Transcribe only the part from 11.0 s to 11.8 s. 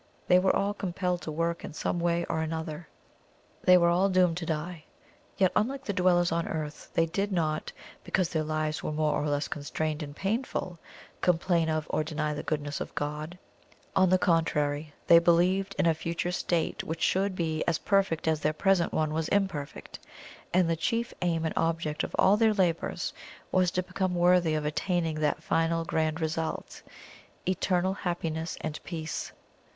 complain